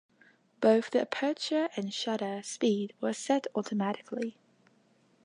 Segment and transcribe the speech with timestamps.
[0.61, 4.35] Both the aperture and shutter speed were set automatically.